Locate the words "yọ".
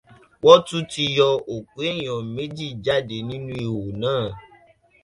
1.17-1.29